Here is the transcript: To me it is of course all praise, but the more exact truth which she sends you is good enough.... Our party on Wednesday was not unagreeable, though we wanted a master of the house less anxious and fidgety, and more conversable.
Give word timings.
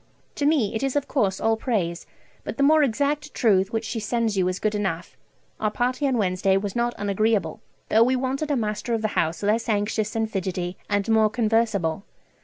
To 0.33 0.47
me 0.47 0.73
it 0.73 0.81
is 0.81 0.95
of 0.95 1.07
course 1.07 1.39
all 1.39 1.55
praise, 1.55 2.07
but 2.43 2.57
the 2.57 2.63
more 2.63 2.81
exact 2.81 3.35
truth 3.35 3.71
which 3.71 3.85
she 3.85 3.99
sends 3.99 4.35
you 4.35 4.47
is 4.47 4.57
good 4.57 4.73
enough.... 4.73 5.15
Our 5.59 5.69
party 5.69 6.07
on 6.07 6.17
Wednesday 6.17 6.57
was 6.57 6.75
not 6.75 6.95
unagreeable, 6.95 7.61
though 7.89 8.01
we 8.03 8.15
wanted 8.15 8.49
a 8.49 8.55
master 8.55 8.95
of 8.95 9.03
the 9.03 9.09
house 9.09 9.43
less 9.43 9.69
anxious 9.69 10.15
and 10.15 10.27
fidgety, 10.27 10.75
and 10.89 11.07
more 11.07 11.29
conversable. 11.29 12.03